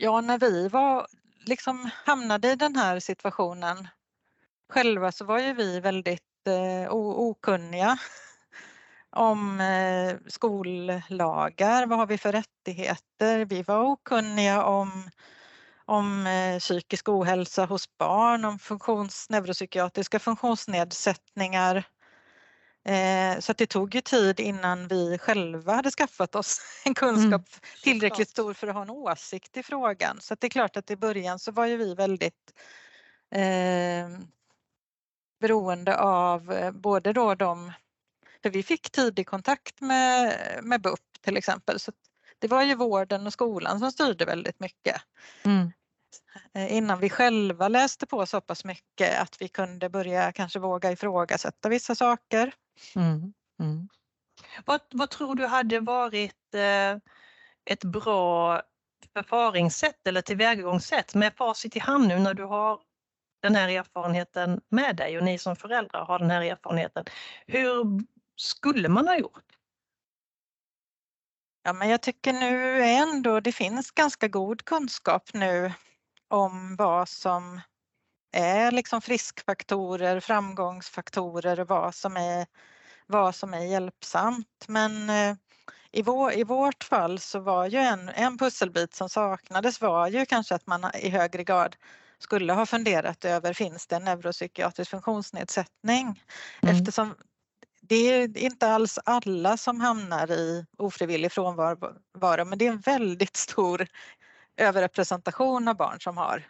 Ja, 0.00 0.20
när 0.20 0.38
vi 0.38 0.68
var, 0.68 1.06
liksom 1.46 1.90
hamnade 2.04 2.52
i 2.52 2.56
den 2.56 2.76
här 2.76 3.00
situationen 3.00 3.88
själva 4.72 5.12
så 5.12 5.24
var 5.24 5.38
ju 5.38 5.52
vi 5.52 5.80
väldigt 5.80 6.46
eh, 6.46 6.94
okunniga 6.94 7.98
om 9.10 9.60
eh, 9.60 10.16
skollagar, 10.26 11.86
vad 11.86 11.98
har 11.98 12.06
vi 12.06 12.18
för 12.18 12.32
rättigheter? 12.32 13.44
Vi 13.44 13.62
var 13.62 13.78
okunniga 13.80 14.64
om, 14.64 15.10
om 15.84 16.26
eh, 16.26 16.58
psykisk 16.58 17.08
ohälsa 17.08 17.64
hos 17.64 17.98
barn, 17.98 18.44
om 18.44 18.58
funktions, 18.58 19.30
neuropsykiatriska 19.30 20.18
funktionsnedsättningar. 20.18 21.84
Eh, 22.84 23.40
så 23.40 23.52
att 23.52 23.58
det 23.58 23.66
tog 23.66 23.94
ju 23.94 24.00
tid 24.00 24.40
innan 24.40 24.88
vi 24.88 25.18
själva 25.18 25.72
hade 25.72 25.90
skaffat 25.90 26.34
oss 26.34 26.60
en 26.84 26.94
kunskap 26.94 27.42
tillräckligt 27.82 28.28
stor 28.28 28.54
för 28.54 28.68
att 28.68 28.74
ha 28.74 28.82
en 28.82 28.90
åsikt 28.90 29.56
i 29.56 29.62
frågan. 29.62 30.20
Så 30.20 30.34
det 30.34 30.46
är 30.46 30.50
klart 30.50 30.76
att 30.76 30.90
i 30.90 30.96
början 30.96 31.38
så 31.38 31.52
var 31.52 31.66
ju 31.66 31.76
vi 31.76 31.94
väldigt 31.94 32.54
eh, 33.34 34.18
beroende 35.40 35.98
av 35.98 36.52
eh, 36.52 36.70
både 36.70 37.12
då 37.12 37.34
de, 37.34 37.72
för 38.42 38.50
vi 38.50 38.62
fick 38.62 38.90
tidig 38.90 39.26
kontakt 39.26 39.80
med, 39.80 40.34
med 40.62 40.82
BUP 40.82 41.00
till 41.20 41.36
exempel. 41.36 41.80
Så 41.80 41.92
det 42.38 42.48
var 42.48 42.62
ju 42.62 42.74
vården 42.74 43.26
och 43.26 43.32
skolan 43.32 43.78
som 43.78 43.92
styrde 43.92 44.24
väldigt 44.24 44.60
mycket 44.60 45.02
Mm. 45.44 45.72
Eh, 46.54 46.76
innan 46.76 47.00
vi 47.00 47.10
själva 47.10 47.68
läste 47.68 48.06
på 48.06 48.26
så 48.26 48.40
pass 48.40 48.64
mycket 48.64 49.20
att 49.20 49.42
vi 49.42 49.48
kunde 49.48 49.88
börja 49.88 50.32
kanske 50.32 50.58
våga 50.58 50.92
ifrågasätta 50.92 51.68
vissa 51.68 51.94
saker. 51.94 52.54
Mm. 52.96 53.32
Mm. 53.60 53.88
Vad, 54.64 54.80
vad 54.90 55.10
tror 55.10 55.34
du 55.34 55.46
hade 55.46 55.80
varit 55.80 56.54
eh, 56.54 56.96
ett 57.70 57.84
bra 57.84 58.62
förfaringssätt 59.12 60.06
eller 60.06 60.22
tillvägagångssätt 60.22 61.14
med 61.14 61.34
facit 61.36 61.76
i 61.76 61.78
hand 61.78 62.08
nu 62.08 62.18
när 62.18 62.34
du 62.34 62.44
har 62.44 62.80
den 63.42 63.54
här 63.54 63.68
erfarenheten 63.68 64.60
med 64.68 64.96
dig 64.96 65.18
och 65.18 65.24
ni 65.24 65.38
som 65.38 65.56
föräldrar 65.56 66.04
har 66.04 66.18
den 66.18 66.30
här 66.30 66.42
erfarenheten. 66.42 67.04
Hur 67.46 67.84
skulle 68.36 68.88
man 68.88 69.08
ha 69.08 69.18
gjort? 69.18 69.44
Ja, 71.62 71.72
men 71.72 71.88
jag 71.88 72.02
tycker 72.02 72.32
nu 72.32 72.82
ändå 72.82 73.40
det 73.40 73.52
finns 73.52 73.90
ganska 73.90 74.28
god 74.28 74.64
kunskap 74.64 75.30
nu 75.34 75.72
om 76.28 76.76
vad 76.76 77.08
som 77.08 77.60
är 78.32 78.70
liksom 78.70 79.00
friskfaktorer, 79.00 80.20
framgångsfaktorer 80.20 81.60
och 81.60 81.68
vad 81.68 81.94
som 81.94 82.16
är, 82.16 82.46
vad 83.06 83.34
som 83.34 83.54
är 83.54 83.64
hjälpsamt. 83.64 84.64
Men 84.68 85.10
eh, 85.10 85.36
i, 85.92 86.02
vår, 86.02 86.32
i 86.32 86.44
vårt 86.44 86.84
fall 86.84 87.18
så 87.18 87.40
var 87.40 87.66
ju 87.66 87.78
en, 87.78 88.08
en 88.08 88.38
pusselbit 88.38 88.94
som 88.94 89.08
saknades 89.08 89.80
var 89.80 90.08
ju 90.08 90.26
kanske 90.26 90.54
att 90.54 90.66
man 90.66 90.90
i 90.94 91.08
högre 91.08 91.44
grad 91.44 91.76
skulle 92.18 92.52
ha 92.52 92.66
funderat 92.66 93.24
över 93.24 93.52
finns 93.52 93.86
det 93.86 93.96
en 93.96 94.04
neuropsykiatrisk 94.04 94.90
funktionsnedsättning 94.90 96.22
Mm. 96.62 96.76
eftersom 96.76 97.14
det 97.80 97.94
är 97.94 98.38
inte 98.38 98.68
alls 98.68 98.98
alla 99.04 99.56
som 99.56 99.80
hamnar 99.80 100.30
i 100.30 100.66
ofrivillig 100.78 101.32
frånvaro 101.32 102.44
men 102.44 102.58
det 102.58 102.66
är 102.66 102.72
en 102.72 102.80
väldigt 102.80 103.36
stor 103.36 103.86
överrepresentation 104.58 105.68
av 105.68 105.76
barn 105.76 106.00
som 106.00 106.16
har 106.16 106.44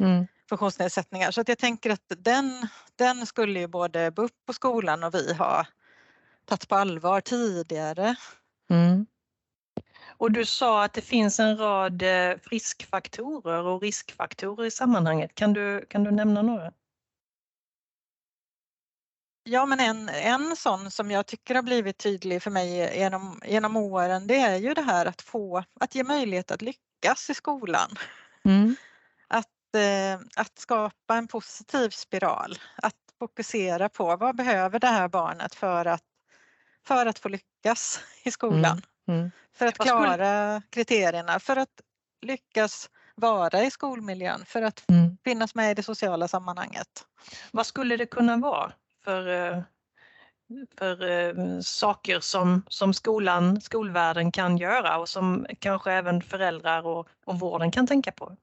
Mm. 0.00 0.26
funktionsnedsättningar. 0.48 1.30
Så 1.30 1.40
att 1.40 1.48
jag 1.48 1.58
tänker 1.58 1.90
att 1.90 2.12
den, 2.18 2.68
den 2.96 3.26
skulle 3.26 3.60
ju 3.60 3.66
både 3.66 4.10
BUP 4.10 4.32
och 4.48 4.54
skolan 4.54 5.04
och 5.04 5.14
vi 5.14 5.34
ha 5.34 5.66
tagit 6.44 6.68
på 6.68 6.74
allvar 6.74 7.20
tidigare. 7.20 8.14
Mm. 8.70 9.06
Och 10.06 10.32
du 10.32 10.44
sa 10.44 10.84
att 10.84 10.92
det 10.92 11.00
finns 11.00 11.40
en 11.40 11.56
rad 11.56 12.02
eh, 12.02 12.38
friskfaktorer 12.42 13.62
och 13.62 13.82
riskfaktorer 13.82 14.66
i 14.66 14.70
sammanhanget. 14.70 15.34
Kan 15.34 15.52
du, 15.52 15.86
kan 15.88 16.04
du 16.04 16.10
nämna 16.10 16.42
några? 16.42 16.72
Ja 19.42 19.66
men 19.66 19.80
en, 19.80 20.08
en 20.08 20.56
sån 20.56 20.90
som 20.90 21.10
jag 21.10 21.26
tycker 21.26 21.54
har 21.54 21.62
blivit 21.62 21.98
tydlig 21.98 22.42
för 22.42 22.50
mig 22.50 22.98
genom, 22.98 23.40
genom 23.46 23.76
åren 23.76 24.26
det 24.26 24.36
är 24.36 24.56
ju 24.56 24.74
det 24.74 24.82
här 24.82 25.06
att 25.06 25.22
få, 25.22 25.64
att 25.80 25.94
ge 25.94 26.04
möjlighet 26.04 26.50
att 26.50 26.62
lyckas 26.62 26.89
i 27.30 27.34
skolan. 27.34 27.90
Mm. 28.44 28.76
Att, 29.28 29.74
eh, 29.74 30.20
att 30.36 30.58
skapa 30.58 31.16
en 31.16 31.26
positiv 31.28 31.90
spiral, 31.90 32.58
att 32.76 32.94
fokusera 33.18 33.88
på 33.88 34.16
vad 34.16 34.36
behöver 34.36 34.78
det 34.78 34.86
här 34.86 35.08
barnet 35.08 35.54
för 35.54 35.84
att, 35.84 36.02
för 36.86 37.06
att 37.06 37.18
få 37.18 37.28
lyckas 37.28 38.00
i 38.22 38.30
skolan. 38.30 38.82
Mm. 39.08 39.30
För 39.54 39.66
att 39.66 39.78
klara 39.78 40.62
kriterierna, 40.70 41.40
för 41.40 41.56
att 41.56 41.80
lyckas 42.22 42.90
vara 43.14 43.62
i 43.62 43.70
skolmiljön, 43.70 44.44
för 44.46 44.62
att 44.62 44.90
Mm. 44.90 45.16
finnas 45.24 45.54
med 45.54 45.70
i 45.70 45.74
det 45.74 45.82
sociala 45.82 46.28
sammanhanget. 46.28 47.06
Vad 47.50 47.66
skulle 47.66 47.96
det 47.96 48.06
kunna 48.06 48.36
vara 48.36 48.72
för, 49.04 49.28
eh, 49.28 49.62
för 50.78 51.10
eh, 51.10 51.60
saker 51.60 52.20
som, 52.20 52.62
som 52.68 52.94
skolan, 52.94 53.60
skolvärlden 53.60 54.32
kan 54.32 54.56
göra 54.58 54.98
och 54.98 55.08
som 55.08 55.46
kanske 55.58 55.92
även 55.92 56.22
föräldrar 56.22 56.86
och, 56.86 57.08
och 57.24 57.40
vården 57.40 57.70
kan 57.70 57.86
tänka 57.86 58.12
på? 58.12 58.36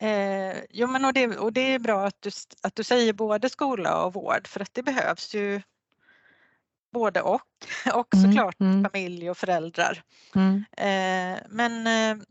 Eh, 0.00 0.56
jo 0.70 0.86
men 0.86 1.04
och 1.04 1.12
det, 1.12 1.38
och 1.38 1.52
det 1.52 1.74
är 1.74 1.78
bra 1.78 2.06
att 2.06 2.22
du, 2.22 2.30
att 2.62 2.74
du 2.74 2.84
säger 2.84 3.12
både 3.12 3.48
skola 3.48 4.04
och 4.04 4.14
vård 4.14 4.46
för 4.46 4.60
att 4.60 4.74
det 4.74 4.82
behövs 4.82 5.34
ju 5.34 5.62
både 6.92 7.22
och 7.22 7.42
och 7.94 8.14
Mm, 8.14 8.32
såklart 8.32 8.60
mm. 8.60 8.84
familj 8.84 9.30
och 9.30 9.38
föräldrar. 9.38 10.02
Mm. 10.34 10.64
Eh, 10.76 11.42
men 11.48 11.86
eh, 11.86 12.24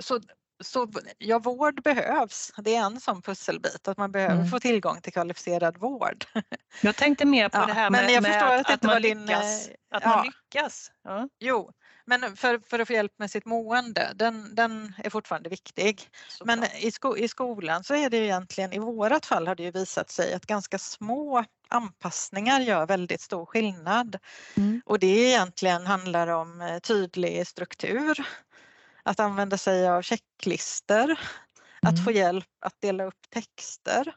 så, 0.00 0.20
så 0.64 0.88
ja, 1.18 1.38
vård 1.38 1.82
behövs. 1.82 2.52
Det 2.56 2.74
är 2.76 2.80
en 2.84 3.00
sån 3.00 3.22
pusselbit 3.22 3.88
att 3.88 3.98
man 3.98 4.12
behöver 4.12 4.34
Mm. 4.34 4.46
få 4.48 4.60
tillgång 4.60 5.00
till 5.00 5.12
kvalificerad 5.12 5.76
vård. 5.78 6.24
Jag 6.80 6.96
tänkte 6.96 7.24
mer 7.24 7.48
på 7.48 7.58
Ja, 7.58 7.66
det 7.66 7.72
här 7.72 7.90
men 7.90 8.04
med, 8.04 8.12
jag 8.14 8.24
förstår 8.24 8.54
att, 8.54 8.70
att 8.70 8.82
man 8.82 9.02
din, 9.02 9.26
lyckas. 9.26 9.68
eh, 9.68 9.74
Att 9.90 10.02
ja. 10.02 10.08
man 10.08 10.26
lyckas. 10.26 10.90
Ja, 11.04 11.28
Jo, 11.38 11.70
men 12.06 12.36
för, 12.36 12.58
för 12.70 12.78
att 12.78 12.86
få 12.88 12.92
hjälp 12.94 13.12
med 13.18 13.30
sitt 13.30 13.44
mående, 13.44 14.12
den, 14.14 14.54
den 14.54 14.94
är 14.98 15.10
fortfarande 15.10 15.48
viktig. 15.48 16.02
Men 16.44 16.62
såklart. 16.62 16.82
i, 16.82 16.90
sko 16.90 17.16
i 17.16 17.28
skolan 17.28 17.84
så 17.84 17.94
är 17.94 18.10
det 18.10 18.16
egentligen, 18.16 18.72
i 18.72 18.78
vårat 18.78 19.26
fall 19.26 19.46
har 19.46 19.54
det 19.54 19.62
ju 19.62 19.70
visat 19.70 20.10
sig 20.10 20.34
att 20.34 20.46
ganska 20.46 20.78
små 20.78 21.44
anpassningar 21.68 22.60
gör 22.60 22.86
väldigt 22.86 23.20
stor 23.20 23.46
skillnad. 23.46 24.16
Mm. 24.56 24.82
Och 24.86 24.98
det 24.98 25.06
egentligen 25.06 25.86
handlar 25.86 26.26
om 26.28 26.60
eh, 26.60 26.78
tydlig 26.78 27.46
struktur, 27.46 28.26
att 29.04 29.20
använda 29.20 29.58
sig 29.58 29.88
av 29.88 30.02
checklister, 30.02 31.20
att 31.82 31.92
Mm. 31.92 32.04
få 32.04 32.10
hjälp 32.10 32.48
att 32.60 32.80
dela 32.80 33.04
upp 33.04 33.30
texter. 33.30 34.14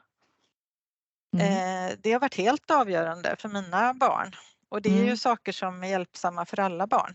Mm. 1.36 1.46
Eh, 1.90 1.96
det 2.02 2.12
har 2.12 2.20
varit 2.20 2.34
helt 2.34 2.70
avgörande 2.70 3.36
för 3.38 3.48
mina 3.48 3.94
barn 3.94 4.32
och 4.68 4.82
det 4.82 4.88
är 4.88 4.94
ju 4.98 5.02
Mm. 5.02 5.16
saker 5.16 5.52
som 5.52 5.82
är 5.84 5.88
hjälpsamma 5.88 6.46
för 6.46 6.60
alla 6.60 6.86
barn. 6.86 7.14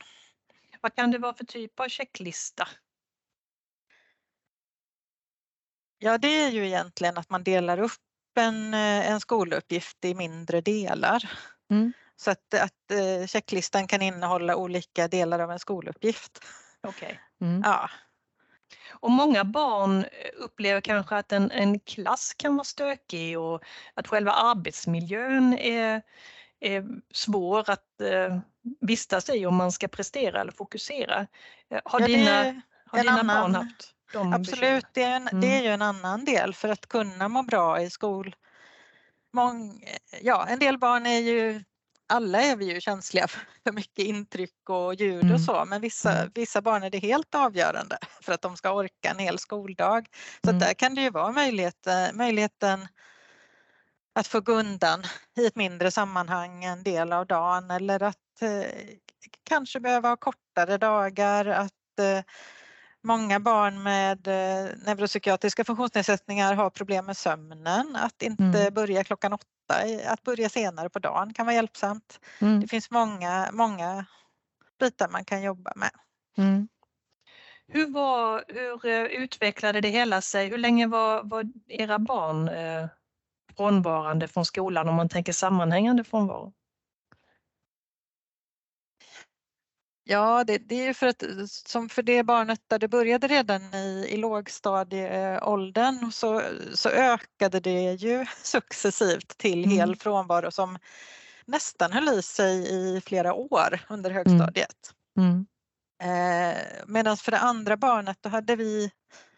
Vad 0.81 0.95
kan 0.95 1.11
det 1.11 1.17
vara 1.17 1.33
för 1.33 1.45
typ 1.45 1.79
av 1.79 1.87
checklista? 1.87 2.67
Ja, 5.97 6.17
det 6.17 6.27
är 6.27 6.49
ju 6.49 6.65
egentligen 6.67 7.17
att 7.17 7.29
man 7.29 7.43
delar 7.43 7.79
upp 7.79 8.01
en, 8.37 8.73
eh, 8.73 9.11
en 9.11 9.19
skoluppgift 9.19 10.05
i 10.05 10.13
mindre 10.15 10.61
delar. 10.61 11.31
Mm. 11.71 11.93
Så 12.15 12.31
att, 12.31 12.53
att 12.53 12.91
eh, 12.91 13.27
checklistan 13.27 13.87
kan 13.87 14.01
innehålla 14.01 14.55
olika 14.55 15.07
delar 15.07 15.39
av 15.39 15.51
en 15.51 15.59
skoluppgift. 15.59 16.45
Okej. 16.83 17.19
Mm. 17.41 17.61
Ja, 17.65 17.89
Och 18.91 19.11
många 19.11 19.43
barn 19.43 19.99
eh, 20.03 20.29
upplever 20.37 20.81
kanske 20.81 21.15
att 21.15 21.31
en, 21.31 21.51
en 21.51 21.79
klass 21.79 22.33
kan 22.37 22.55
vara 22.55 22.63
stökig 22.63 23.39
och 23.39 23.63
att 23.93 24.07
själva 24.07 24.31
arbetsmiljön 24.31 25.53
är, 25.53 26.01
är 26.59 26.85
svår 27.13 27.69
att 27.69 28.01
eh, 28.01 28.39
vistas 28.81 29.29
i 29.29 29.45
om 29.45 29.55
man 29.55 29.71
ska 29.71 29.87
prestera 29.87 30.41
eller 30.41 30.51
fokusera. 30.51 31.27
Eh, 31.69 31.81
Har 31.85 31.99
ja 31.99 32.07
dina, 32.07 32.61
har 32.85 32.99
dina 32.99 33.11
annan- 33.11 33.27
barn 33.27 33.55
haft 33.55 33.93
de 34.13 34.33
absolut. 34.33 34.85
Det 34.93 35.03
är, 35.03 35.15
en, 35.15 35.27
Mm. 35.27 35.41
det 35.41 35.57
är 35.57 35.61
ju 35.61 35.67
en 35.69 35.81
annan 35.81 36.25
del 36.25 36.53
för 36.53 36.69
att 36.69 36.87
kunna 36.87 37.27
må 37.27 37.43
bra 37.43 37.81
i 37.81 37.89
skol. 37.89 38.35
Mång, 39.33 39.83
ja, 40.21 40.45
en 40.47 40.59
del 40.59 40.77
barn 40.77 41.05
är 41.05 41.19
ju, 41.19 41.63
alla 42.07 42.41
är 42.41 42.55
vi 42.55 42.73
ju 42.73 42.81
känsliga 42.81 43.27
för 43.63 43.71
mycket 43.71 44.05
intryck 44.05 44.69
och 44.69 44.93
ljud 44.95 45.23
Mm. 45.23 45.35
och 45.35 45.41
så, 45.41 45.65
men 45.65 45.81
vissa, 45.81 46.11
Mm. 46.17 46.31
vissa 46.35 46.61
barn 46.61 46.83
är 46.83 46.89
det 46.89 46.97
helt 46.99 47.35
avgörande 47.35 47.97
för 48.21 48.33
att 48.33 48.41
de 48.41 48.57
ska 48.57 48.71
orka 48.71 49.09
en 49.09 49.19
hel 49.19 49.39
skoldag. 49.39 50.07
Så 50.45 50.49
Mm. 50.49 50.59
där 50.59 50.73
kan 50.73 50.95
det 50.95 51.01
ju 51.01 51.09
vara 51.09 51.31
möjlighet, 51.31 51.87
eh, 51.87 52.13
möjligheten 52.13 52.87
att 54.15 54.27
få 54.27 54.41
gå 54.41 54.53
undan 54.53 55.03
i 55.37 55.45
ett 55.45 55.55
mindre 55.55 55.91
sammanhang 55.91 56.63
en 56.63 56.83
del 56.83 57.13
av 57.13 57.27
dagen 57.27 57.71
eller 57.71 58.03
att 58.03 58.41
eh, 58.41 58.65
kanske 59.43 59.79
behöva 59.79 60.09
ha 60.09 60.17
kortare 60.17 60.77
dagar, 60.77 61.45
att 61.45 61.99
eh, 61.99 62.23
många 63.03 63.39
barn 63.39 63.83
med 63.83 64.27
eh, 64.27 64.69
neuropsykiatriska 64.85 65.63
funktionsnedsättningar 65.65 66.53
har 66.53 66.69
problem 66.69 67.05
med 67.05 67.17
sömnen, 67.17 67.95
att 67.95 68.21
inte 68.21 68.43
Mm. 68.43 68.73
börja 68.73 69.03
klockan 69.03 69.33
åtta, 69.33 69.45
att 70.07 70.23
börja 70.23 70.49
senare 70.49 70.89
på 70.89 70.99
dagen 70.99 71.33
kan 71.33 71.45
vara 71.45 71.55
hjälpsamt. 71.55 72.19
Mm. 72.39 72.59
Det 72.59 72.67
finns 72.67 72.91
många, 72.91 73.49
många 73.53 74.05
bitar 74.79 75.09
man 75.09 75.25
kan 75.25 75.41
jobba 75.43 75.73
med. 75.75 75.91
Mm. 76.37 76.67
Hur, 77.67 77.87
var, 77.87 78.43
hur 78.47 78.85
eh, 78.85 79.03
utvecklade 79.03 79.81
det 79.81 79.89
hela 79.89 80.21
sig? 80.21 80.49
Hur 80.49 80.57
länge 80.57 80.87
var, 80.87 81.23
var 81.23 81.45
era 81.67 81.99
barn 81.99 82.49
eh, 82.49 82.87
frånvarande 83.57 84.27
från 84.27 84.45
skolan 84.45 84.89
om 84.89 84.95
man 84.95 85.09
tänker 85.09 85.33
sammanhängande 85.33 86.03
frånvaro? 86.03 86.53
Ja, 90.05 90.43
det, 90.43 90.57
det 90.57 90.75
är 90.75 90.85
ju 90.87 90.93
för 90.93 91.07
att 91.07 91.23
som 91.49 91.89
för 91.89 92.03
det 92.03 92.23
barnet 92.23 92.59
där 92.67 92.79
det 92.79 92.87
började 92.87 93.27
redan 93.27 93.73
i, 93.73 94.07
i 94.09 94.17
lågstadieåldern 94.17 96.11
så, 96.11 96.41
så 96.73 96.89
ökade 96.89 97.59
det 97.59 97.93
ju 97.93 98.25
successivt 98.43 99.37
till 99.37 99.63
Mm. 99.63 99.77
hel 99.77 99.95
frånvaro 99.95 100.51
som 100.51 100.77
nästan 101.45 101.91
höll 101.91 102.09
i 102.09 102.21
sig 102.21 102.67
i 102.69 103.01
flera 103.01 103.33
år 103.33 103.79
under 103.89 104.11
högstadiet. 104.11 104.93
Mm. 105.17 105.45
Eh, 106.03 106.57
Medan 106.87 107.17
för 107.17 107.31
det 107.31 107.39
andra 107.39 107.77
barnet 107.77 108.17
då 108.21 108.29
hade 108.29 108.55
vi 108.55 108.91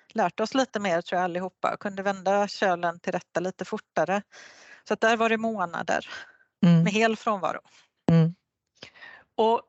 lärt 0.10 0.40
oss 0.40 0.54
lite 0.54 0.80
mer 0.80 1.02
tror 1.02 1.18
jag 1.18 1.24
allihopa 1.24 1.74
och 1.74 1.80
kunde 1.80 2.04
vända 2.04 2.48
kölen 2.48 3.00
till 3.00 3.12
rätta 3.12 3.40
lite 3.40 3.66
fortare. 3.66 4.22
Så 4.88 4.94
att 4.94 5.02
där 5.02 5.18
var 5.18 5.30
det 5.30 5.38
månader 5.38 6.10
Mm. 6.66 6.84
med 6.84 6.94
hel 6.94 7.16
frånvaro. 7.18 7.60
Och 9.36 9.62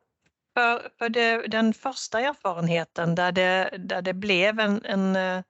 för, 0.56 0.90
för 0.98 1.08
det, 1.08 1.46
den 1.46 1.74
första 1.74 2.20
erfarenheten 2.20 3.14
där 3.14 3.32
det, 3.32 3.70
där 3.78 4.02
det 4.02 4.14
blev 4.14 4.60
en, 4.60 4.84
en 4.84 5.16
eh, 5.16 5.42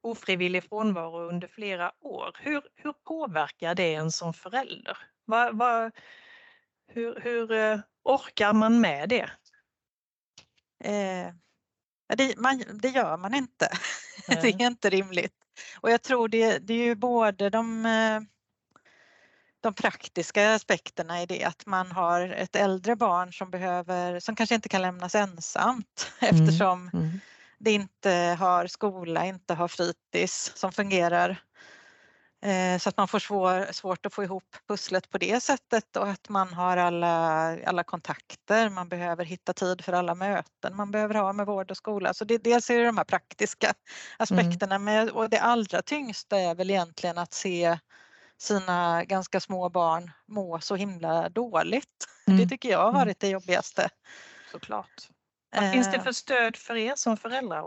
ofrivillig 0.00 0.64
frånvaro 0.64 1.28
under 1.28 1.48
flera 1.48 1.92
år, 2.00 2.36
hur, 2.40 2.62
hur 2.74 2.92
påverkar 2.92 3.74
det 3.74 3.94
en 3.94 4.12
som 4.12 4.34
förälder? 4.34 4.98
Va, 5.24 5.50
va, 5.52 5.90
hur 6.88 7.20
hur 7.20 7.52
eh, 7.52 7.80
orkar 8.04 8.52
man 8.52 8.80
med 8.80 9.08
det? 9.08 9.30
Eh, 10.84 11.34
det, 12.16 12.36
man, 12.36 12.64
det 12.82 12.88
gör 12.88 13.16
man 13.16 13.34
inte. 13.34 13.68
det 14.28 14.42
Nej. 14.42 14.56
är 14.58 14.66
inte 14.66 14.90
rimligt. 14.90 15.34
Och 15.80 15.90
jag 15.90 16.02
tror 16.02 16.28
det, 16.28 16.58
det 16.58 16.74
är 16.74 16.84
ju 16.84 16.94
både 16.94 17.50
de, 17.50 17.86
eh, 17.86 18.20
de 19.60 19.74
praktiska 19.74 20.54
aspekterna 20.54 21.22
i 21.22 21.26
det 21.26 21.44
att 21.44 21.66
man 21.66 21.92
har 21.92 22.20
ett 22.20 22.56
äldre 22.56 22.96
barn 22.96 23.32
som 23.32 23.50
behöver, 23.50 24.20
som 24.20 24.36
kanske 24.36 24.54
inte 24.54 24.68
kan 24.68 24.82
lämnas 24.82 25.14
ensamt 25.14 26.12
Mm. 26.20 26.34
eftersom 26.34 26.90
Mm. 26.92 27.20
det 27.58 27.70
inte 27.70 28.36
har 28.40 28.66
skola, 28.66 29.26
inte 29.26 29.54
har 29.54 29.68
fritids 29.68 30.52
som 30.54 30.72
fungerar 30.72 31.42
Eh, 32.42 32.78
så 32.78 32.88
att 32.88 32.96
man 32.96 33.08
får 33.08 33.18
svår, 33.18 33.72
svårt 33.72 34.06
att 34.06 34.14
få 34.14 34.24
ihop 34.24 34.56
pusslet 34.68 35.10
på 35.10 35.18
det 35.18 35.42
sättet 35.42 35.96
och 35.96 36.08
att 36.08 36.28
man 36.28 36.54
har 36.54 36.76
alla, 36.76 37.08
alla 37.66 37.84
kontakter, 37.84 38.70
man 38.70 38.88
behöver 38.88 39.24
hitta 39.24 39.52
tid 39.52 39.84
för 39.84 39.92
alla 39.92 40.14
möten 40.14 40.76
man 40.76 40.90
behöver 40.90 41.14
ha 41.14 41.32
med 41.32 41.46
vård 41.46 41.70
och 41.70 41.76
skola. 41.76 42.14
Så 42.14 42.24
det, 42.24 42.38
dels 42.38 42.70
är 42.70 42.78
det 42.78 42.84
de 42.86 42.96
här 42.98 43.04
praktiska 43.04 43.74
aspekterna 44.16 44.74
mm. 44.74 45.08
och 45.08 45.30
det 45.30 45.38
allra 45.38 45.82
tyngsta 45.82 46.38
är 46.38 46.54
väl 46.54 46.70
egentligen 46.70 47.18
att 47.18 47.32
se 47.32 47.78
sina 48.38 49.04
ganska 49.04 49.40
små 49.40 49.68
barn 49.68 50.10
må 50.26 50.60
så 50.60 50.76
himla 50.76 51.28
dåligt. 51.28 52.06
Mm. 52.28 52.40
Det 52.40 52.48
tycker 52.48 52.68
jag 52.68 52.78
har 52.78 52.88
mm. 52.88 52.98
varit 52.98 53.20
det 53.20 53.28
jobbigaste. 53.28 53.88
Såklart. 54.52 55.08
Vad 55.56 55.72
finns 55.72 55.90
det 55.90 55.96
eh. 55.96 56.02
för 56.02 56.12
stöd 56.12 56.56
för 56.56 56.76
er 56.76 56.94
som 56.96 57.16
föräldrar 57.16 57.62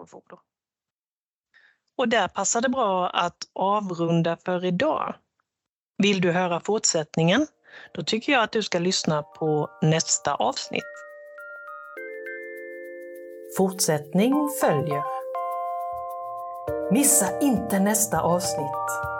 och 2.01 2.09
där 2.09 2.27
passar 2.27 2.61
det 2.61 2.69
bra 2.69 3.09
att 3.09 3.37
avrunda 3.53 4.37
för 4.45 4.65
idag. 4.65 5.15
Vill 5.97 6.21
du 6.21 6.31
höra 6.31 6.59
fortsättningen? 6.59 7.47
Då 7.93 8.03
tycker 8.03 8.31
jag 8.31 8.43
att 8.43 8.51
du 8.51 8.63
ska 8.63 8.79
lyssna 8.79 9.23
på 9.23 9.69
nästa 9.81 10.35
avsnitt. 10.35 10.83
Fortsättning 13.57 14.33
följer. 14.61 15.03
Missa 16.91 17.39
inte 17.39 17.79
nästa 17.79 18.21
avsnitt! 18.21 19.10